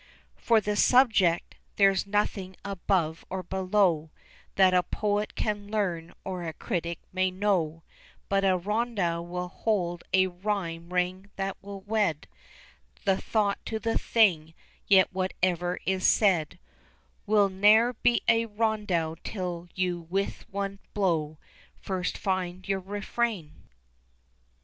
For 0.35 0.59
the 0.59 0.75
subject 0.75 1.57
there's 1.75 2.07
nothing 2.07 2.55
above 2.65 3.23
or 3.29 3.43
below, 3.43 4.09
That 4.55 4.73
a 4.73 4.81
poet 4.81 5.35
can 5.35 5.69
learn 5.69 6.15
or 6.25 6.43
a 6.43 6.53
critic 6.53 6.97
may 7.13 7.29
know, 7.29 7.83
But 8.27 8.43
a 8.43 8.57
rondeau 8.57 9.21
will 9.21 9.49
hold 9.49 10.03
a 10.11 10.25
rhyme 10.25 10.91
ring 10.91 11.29
that 11.35 11.55
will 11.61 11.81
wed 11.81 12.27
The 13.05 13.21
thought 13.21 13.63
to 13.67 13.77
the 13.77 13.95
thing; 13.95 14.55
yet 14.87 15.13
whatever 15.13 15.77
is 15.85 16.03
said 16.07 16.57
Will 17.27 17.49
ne'er 17.49 17.93
be 17.93 18.23
a 18.27 18.47
rondeau 18.47 19.17
till 19.23 19.69
you 19.75 20.07
with 20.09 20.49
one 20.49 20.79
blow 20.95 21.37
First 21.79 22.17
find 22.17 22.67
your 22.67 22.79
refrain. 22.79 23.69